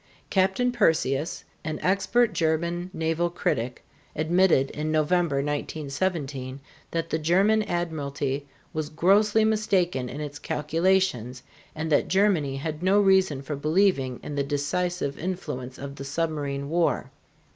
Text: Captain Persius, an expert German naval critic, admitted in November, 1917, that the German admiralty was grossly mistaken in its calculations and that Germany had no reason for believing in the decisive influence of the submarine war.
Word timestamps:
Captain 0.31 0.71
Persius, 0.71 1.43
an 1.63 1.77
expert 1.83 2.33
German 2.33 2.89
naval 2.91 3.29
critic, 3.29 3.83
admitted 4.15 4.71
in 4.71 4.91
November, 4.91 5.35
1917, 5.43 6.59
that 6.89 7.11
the 7.11 7.19
German 7.19 7.61
admiralty 7.61 8.47
was 8.73 8.89
grossly 8.89 9.45
mistaken 9.45 10.09
in 10.09 10.19
its 10.19 10.39
calculations 10.39 11.43
and 11.75 11.91
that 11.91 12.07
Germany 12.07 12.55
had 12.55 12.81
no 12.81 12.99
reason 12.99 13.43
for 13.43 13.55
believing 13.55 14.19
in 14.23 14.33
the 14.33 14.43
decisive 14.43 15.19
influence 15.19 15.77
of 15.77 15.97
the 15.97 16.03
submarine 16.03 16.67
war. 16.67 17.11